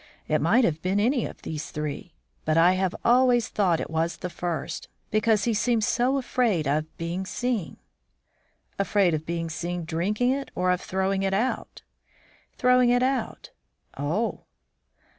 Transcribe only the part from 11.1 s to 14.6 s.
it out?" "Throwing it out." "Oh!"